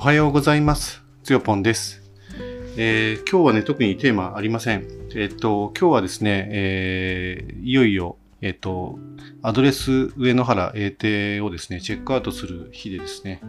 [0.00, 1.02] おはようございます。
[1.24, 2.00] つよぽんです。
[2.78, 4.86] えー今日はね、特にテーマありません。
[5.14, 8.98] えっ、と、今日はですね、えーいよいよ、えっ、と、
[9.42, 13.42] アドレス上野原英帝をですね、チェックアウトする日でですね、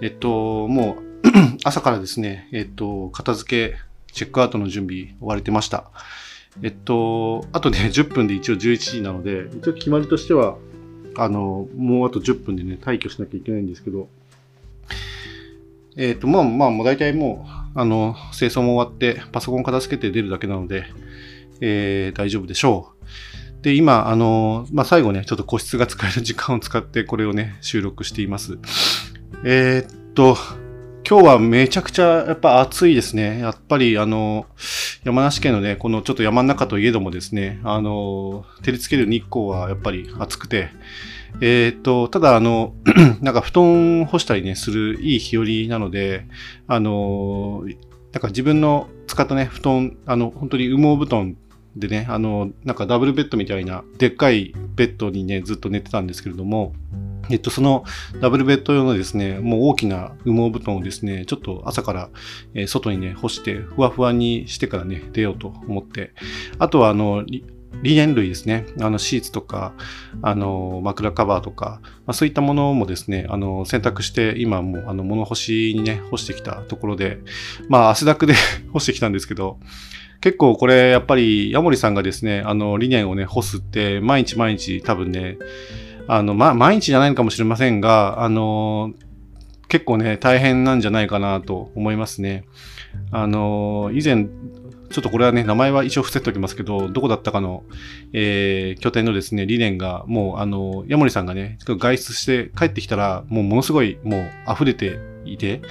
[0.00, 1.28] えっ、と、もう
[1.62, 3.76] 朝からですね、えっ、と、片付け、
[4.14, 5.90] チェックアウトの準備終われてました。
[6.62, 10.56] えっと、あとね、 10分で一応11時なので、一応決まりとしては、
[11.16, 14.08] あの、もうあと10分でね、退去しなきゃいけないんですけど、
[15.96, 20.86] えっ、と、まあまあ、もう大体もう、あの、清掃も終わって、パソコン片付けて出るだけなので、
[21.60, 22.92] えー大丈夫でしょ
[23.60, 23.62] う。
[23.62, 28.58] で、今、あの、まあ最後ね、ちょっと個室が使える時間を使って、これをね、収録しています。
[29.44, 30.36] えーっと、
[31.08, 33.40] 今日はめちゃくちゃやっぱ暑いですね。
[33.40, 34.46] やっぱりあの、
[35.04, 40.70] 山梨県のね、このちょっと山の中といえどもですね、あの、照りつける日光はやっぱり暑くて、
[41.40, 42.74] えーっと、ただあの、
[43.20, 46.26] なんか布団干したりね、するいい日和なので、
[46.66, 47.64] あの、
[48.12, 51.36] なんか自分の使ったね、布団、あの、本当に羽毛布団
[51.76, 56.74] でね、あの、なんかダブルベッドみたいな、でっかいベッドにね、ずっと寝てたんですけれども、
[57.30, 57.84] えっと、その
[58.20, 62.10] ダブルベッド用のですね、もう大きな羽毛布団をですね、ちょっと朝から、
[62.54, 66.12] え外にね、干して、ふわふわにしてからね、出ようと思って、
[66.58, 67.24] あとは、あの、
[67.82, 69.72] リネン類ですね、あの、シーツとか、
[70.22, 77.18] あの、枕カバーとか、まあ、そういったものもですね、あの、洗濯して、今も、あの、物干しにね、干してきたところで、
[77.68, 78.34] まあ、汗だくで
[78.72, 79.58] 干してきたんですけど、
[80.20, 85.38] 結構これ、やっぱり、ヤモリさんがですね、あの、リネンをね、干すって、毎日毎日多分ね、
[86.06, 88.92] あの、ま、毎日じゃないのかもしれませんが、あの、
[89.68, 92.44] 結構ね、大変なんじゃないかなと思いますね。
[93.10, 94.28] あの、以前、
[94.92, 97.64] ちょっとこれはね、名前は一応伏せておきますけど、どこだったかの、
[98.12, 105.62] えー拠点のですね、理念が、もう、あの、ヤモリさんがね、外出して帰ってきたら、もうものすごい、もう溢れていて、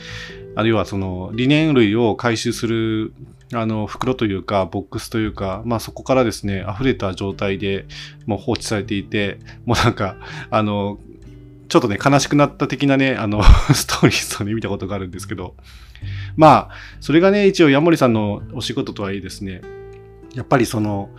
[0.56, 3.14] あるいはその、理念類を回収する、
[3.54, 7.86] あの、袋というか、ボックスというか、まあそこからですね、溢れた状態で、
[8.26, 10.16] もう放置されていて、もうなんか、
[10.50, 11.00] あの、
[11.72, 13.42] ちょっとね、悲しくなった的なね、あの、
[13.74, 15.56] ストーリーズをね、見たことがあるんですけど、
[16.36, 19.62] まあ、それがね、一応、ヤモリさんのお仕事とはいえですね、
[20.36, 21.12] やっぱりその、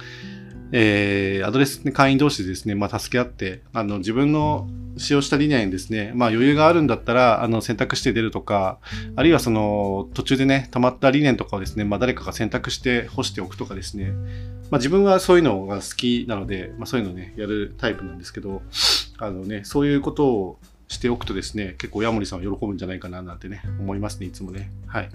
[0.71, 4.69] えーアドレス会員同士でですね、まあ、助け合って、あの、自分の
[4.99, 8.79] 使用した理念ですね、まあ、余裕があるんだったら、あの、選択して出るとか、
[9.17, 14.13] あるいはその、途中でね、溜まった理念とかをですね、まあ、誰かが選択して干しておくとかですね、
[14.71, 18.61] まあ、自分はそういうのが好きなので、まあ、そういうのね、やるタイプなんですけど、
[19.23, 24.69] あのね、そういうことをしておくとですね、結構ヤモリさんは喜ぶんじゃないかななんてね、思いますね、いつもね。
[24.89, 25.11] はい。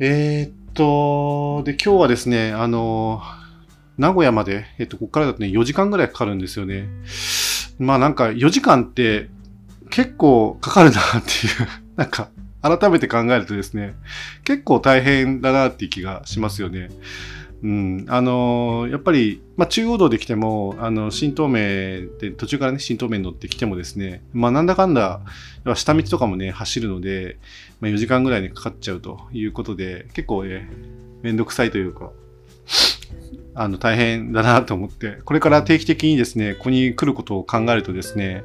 [0.00, 3.22] えーっと、で、今日はですね、あの、
[3.96, 6.88] 名古屋まで、えっと、ここからだとね、4時間ぐらいかかるんですよね。
[7.78, 9.30] まあなんか4時間って
[9.88, 12.28] 結構かかるなっていう、 なんか
[12.60, 13.94] 改めて考えるとですね、
[14.44, 16.90] 結構大変だなっていう気がしますよね。
[17.62, 25.22] うん、あのやっぱり、まあ、中央道で来ても、あの、新東名で、途中からね、新東名に乗ってきてもですね、まあ、なんだかんだ、
[25.74, 27.38] 下道とかもね、走るので、
[27.80, 30.70] まあ、4時間ぐらいにかかっちゃうということで、結構ね、
[31.22, 32.12] めんどくさいというか、
[33.60, 38.44] あの、大変だなと思って、これから定期的にですね、ここに来ることを考えるとですね、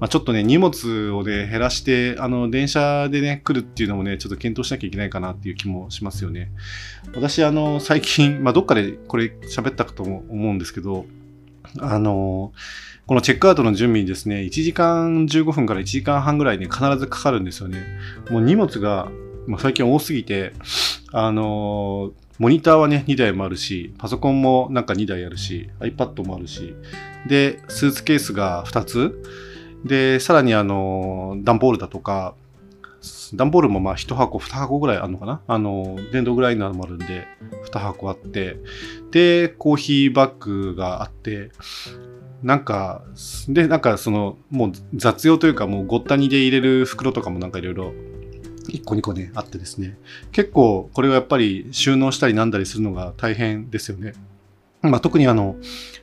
[0.00, 6.50] まあ、ちょっとね、荷物をね、減らして、あの、電車でね、来るっていうのもね、ちょっと検討しなきゃいけないかなっていう気もしますよね。
[7.14, 11.04] 私、あの、最近、まあ、どっかでこれ喋ったかと思うんですけど、
[11.80, 12.54] あの、
[13.06, 17.84] このチェックアウトの準備にですね、1時間15分から1時間半ぐらいね、必ずかかるんですよね。
[18.30, 19.10] もう荷物が、
[19.46, 20.54] まあ、最近多すぎて、
[21.12, 26.74] あの、モニターはね、2台もあるし、パソコンもなんか2台あるし、iPad もあるし、
[27.28, 29.22] で、スーツケースが2つ、
[29.84, 32.34] で、さらにあの、段ボールだとか、
[33.34, 35.42] 段ボールもまあ1箱、2箱ぐらいあるのかな？
[35.46, 37.26] あの、電動グラインダーもあるんで、
[37.70, 38.56] 2箱あって、
[39.10, 41.50] で、コーヒーバッグがあって、
[42.42, 43.02] なんか、
[43.48, 47.92] で、なんかその、もう雑用というか、もうごったにで入れる袋とかもなんかいろいろ、
[48.74, 49.96] 1個2個ね、あってですね。
[50.32, 54.14] 結構、これはやっぱり収納したりなんだりするのが大変ですよね。
[54.84, 55.56] まあ、特にあの、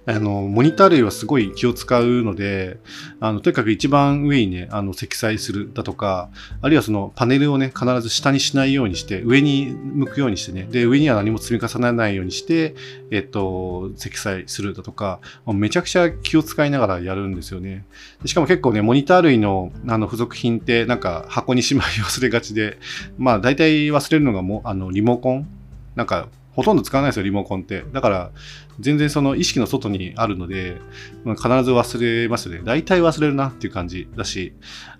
[0.07, 2.79] あの、モニター類はすごい気を使うので、
[3.19, 6.31] あの、とにかく一番上にね、あの、積載するだとか、
[6.61, 12.73] あるいはそのパネルをね、必ず下にしないようにして、上に向くようにしてね、で、上には何も積み重ならないようにして、
[13.11, 17.85] えっと、積載するだとか、めちゃくちゃ気を使いながらやるんですよね。
[18.25, 22.79] しかも結構ね、モニター類のあの付属品って、なんか箱にしまい忘れがちで、
[23.19, 25.47] まあ大体忘れるのがもう、あの、リモコン
[25.95, 27.85] なんか、ほとんど使わないですよ、リモコンって。
[27.93, 28.31] だから、
[28.79, 30.77] 全然その意識の外にあるので、
[31.23, 32.61] まあ、必ず忘れますよね。
[32.63, 34.53] 大体忘れるなっていう感じだし、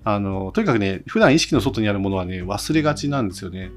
[0.03, 3.71] あの、とにかくね、普段意識の外にあるものはね、忘れがちなんですよね。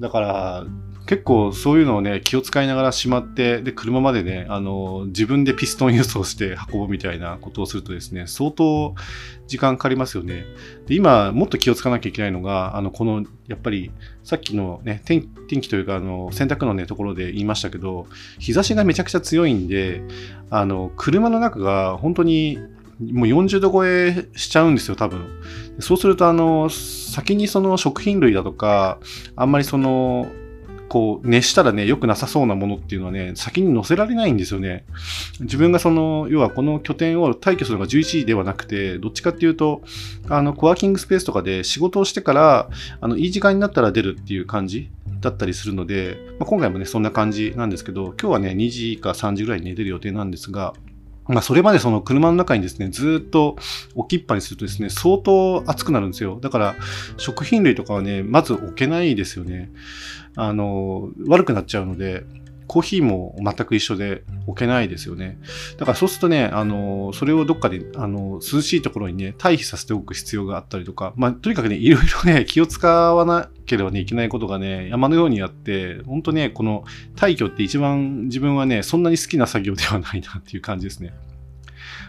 [0.00, 0.66] だから、
[1.06, 8.94] 結構そういうのをね、気を使いながらしまって、で、車までね、あの、自分でピストン輸送して運ぶみたいなことをするとですね、相当
[9.46, 10.44] 時間かかりますよね。
[10.86, 13.92] で、今、もっと気をつかなきゃいけないのが、あの、この、やっぱり、
[14.24, 18.06] さっきのね、天天気というか、あの、洗濯のね、ところで言いましたけど、
[18.40, 20.02] 日差しがめちゃくちゃ強いんで、
[20.50, 22.58] あの、車の中が本当に
[23.00, 25.26] もう40度超えしちゃうんですよ、多分。
[25.78, 28.98] そうすると、あの、先にその食品類だとか、
[29.36, 30.26] あんまりその、
[30.96, 34.86] こう、熱したらね、良くなさそうなものっていうのはね、先に載せられないんですよね。
[35.40, 39.82] 自分がその、要はこの拠点を退去するのが11時ではなくて、どっちかっていうと、
[40.30, 42.70] あの、コワーキングスペースとかで仕事をしてから、
[43.02, 44.88] あの、いい時間になったら出るっていう感じ
[45.20, 50.72] だったりするので、まあ、今回もね、そんな感じなんですけど、今日はね、2時か3時ぐらいに寝てる予定なんですが、
[51.28, 53.56] まあ、それまでその車の中にですね、ずっと
[53.94, 56.38] 置きっぱにするとですね、相当熱くなるんですよ。
[56.40, 56.76] だから、
[57.16, 59.70] 食品類とかはね、まず置けないですよね。
[60.36, 62.24] あの、悪くなっちゃうので、
[62.66, 65.38] コーヒーも全く一緒で置けないですよね。
[65.78, 76.84] だからそうするとね、あの、それをどっかで、あの、涼しいところにね、退避させておく必要があったりとか、まあ、とにかくね、いろいろね、 気を使わなければね、いけないことがね、山のようにあって、本当ね、この
[77.16, 81.12] 退去って一番自分はね、そんなに好きな作業ではないなっていう感じですね。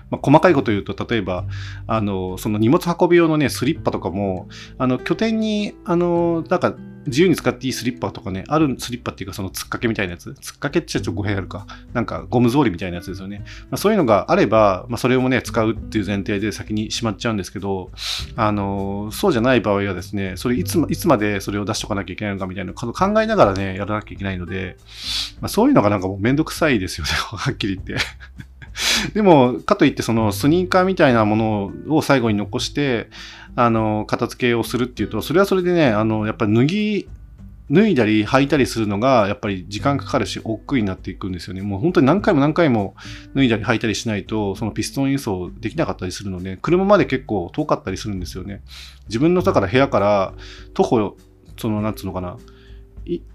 [0.10, 1.46] まあ、細かいこと言うと、例えば、
[1.86, 6.76] あの、その荷物運び用のね、スリッパとかも、あの、拠点に、あの、なんか、
[7.08, 10.30] 自由に使っていいスリッパとかね、あるスリッパっていうか、その突っ掛けみたいなやつ。
[10.30, 11.66] 突っ掛けってちょっと語弊あるか。
[11.94, 13.44] なんか、ゴム草履みたいなやつですよね。
[13.70, 17.92] まあ、そういうのがあれば、まあ、それをね、使うっていう前提で先にしまっちゃうんですけど、
[18.36, 24.78] あの、そうじゃない場合はですね、それいついつまでそれを出しとかなきゃいけないのかみたいなの考えながらね、やらなきゃいけないので、
[25.42, 27.96] まあ、そういうのがなんかもうめんどくさいですよね、 はっきり言って。
[29.14, 33.10] でも、かといって、そのスニーカーみたいなものを最後に残して、
[33.56, 37.10] あの、片付けをするっていうと、それはそれでね、あの、やっぱり脱ぎ、
[37.70, 41.62] 脱いだり履いたりするのが、やっぱり時間かかるし、億劫になっていくんですよね。
[41.62, 42.96] もう本当に何回も何回も
[43.36, 48.62] 脱いだり履いたりしないと、そのピストン輸送できなかったりするので、車まで結構遠かったりするんですよね。
[49.08, 50.34] 自分のだから部屋から
[50.74, 51.18] 徒歩、
[51.58, 52.38] その、なんつうのかな、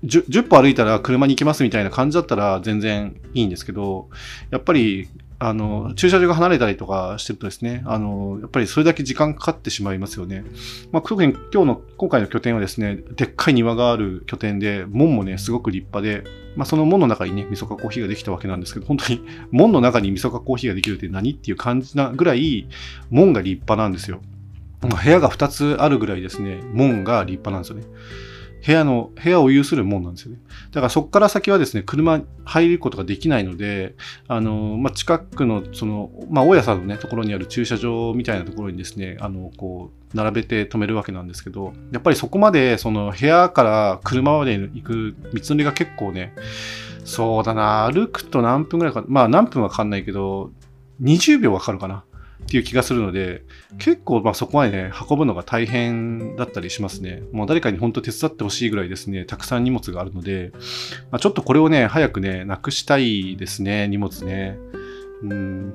[0.05, 4.09] 10, 10歩歩いたら車に行けますみたいな感じだったら全然いいんですけど、
[4.51, 5.09] やっぱり
[5.45, 10.45] あの、駐車場が離れたりとかしてるとですね、あの、やっぱりそれだけ時間かかってしまいますよね。
[10.93, 16.23] まあ、特に今日の、今回の拠点はですね、でっかい庭がある拠点で、門もね、すごく立派で、
[16.55, 22.69] まあ、その門の中にね、味噌かコーヒーができたわけなんですけど、本当に 門の中に味噌かコーヒーができるって何っていう感じなぐらい、
[23.11, 24.21] 門が立派なんですよ。
[24.83, 27.85] まあ、部屋が2つあるぐらいですね、門が立派なんですよね。
[28.65, 30.39] 部屋の、部屋を有するもんなんですよね。
[30.71, 33.97] だからそこから先はですね、車入ることができないので、
[34.29, 46.35] あの、まあ、近くの、その、まあ、大家さんのね、ところにある駐車場みたいなところにですね、あの、こう、並べて止めるわけなんですけど、やっぱりそこまで、その、部屋から車まで行く道のりが結構ね、
[47.05, 50.53] そうだな、歩くと何分ぐらいか、まあ何分はかかんないけど、
[51.01, 52.05] 20秒はかかるかな。
[52.43, 53.45] っていう気がするので、
[53.79, 57.23] 結構まあそこまでね、運ぶのが大変だったりしますね。
[57.33, 60.53] もう誰かに本当手伝ってほしいぐらいですね、たくさん荷物があるので、
[61.11, 64.59] まあ、ちょっとこれをね、早くね、なくしたいですね、荷物ね。
[65.23, 65.73] うん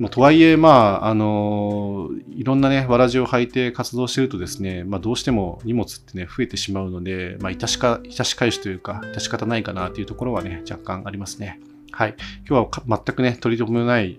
[0.00, 0.68] まあ、とはいえ、ま
[1.02, 11.60] あ、あのいろんなね、わらじを履いて活動してるとですね、まあ、どうしても荷物ってね、増えてしまうので、まあ、致しか、致し返しというか、致し方ないかなっていうところはね、若干ありますね。
[11.92, 12.14] はい。
[12.48, 14.18] 今日は全くね、取り留めのない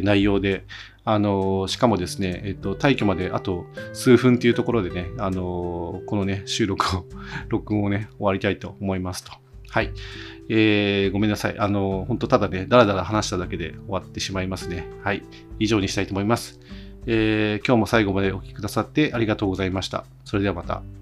[0.00, 0.64] 内容で、
[1.04, 7.04] あのしかもですね、えっと、退去まであと数分っていうところでね、あのこのね、収録を、
[7.48, 9.32] 録音をね、終わりたいと思いますと。
[9.68, 9.90] はい。
[10.48, 11.58] えー、ごめんなさい。
[11.58, 14.86] あの本当ただね、だらだら話しただけで終わってしまいますね。
[15.02, 15.22] はい。
[15.58, 16.60] 以上にしたいと思います。
[17.06, 20.04] えー、今日も最後までお聴きくださってありがとうございました。
[20.24, 21.01] それではまた。